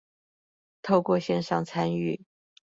[0.81, 2.25] 透過線上參與